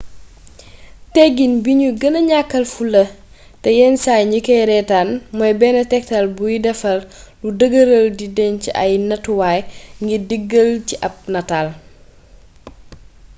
[1.13, 3.03] tegin bi nu gëna ñàkkaal fula
[3.61, 6.99] te yen saay ñ kay reetaan mooy benn tegtal buy defar
[7.41, 9.59] luy dëgëral di denc ay nattuwaay
[10.03, 11.67] ngir diggal ci ab nataal